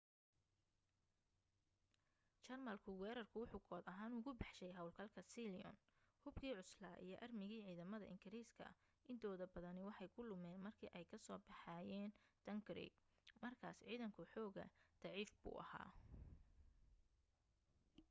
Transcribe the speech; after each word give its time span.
jarmalku 2.45 2.89
weerarku 3.01 3.35
wuxu 3.41 3.59
kood 3.69 3.85
ahaan 3.91 4.13
ugu 4.19 4.31
baxshay 4.41 4.71
hawlgalka 4.77 5.21
sealion". 5.31 5.75
hubkii 6.23 6.53
cuslaa 6.59 6.97
iyo 7.05 7.15
aarmigii 7.19 7.63
ciidamada 7.67 8.05
ingiriiska 8.13 8.65
intooda 9.11 9.45
badani 9.53 9.81
waxay 9.87 10.09
ku 10.15 10.21
lumeen 10.29 10.59
markii 10.65 10.93
ay 10.97 11.05
ka 11.11 11.17
soo 11.25 11.37
baxayeen 11.47 12.09
dunkirk 12.45 12.93
markaas 13.43 13.77
ciidanku 13.85 14.21
xoogaa 14.33 14.73
daciif 15.01 15.31
buu 15.41 15.57
ahaa 15.63 15.89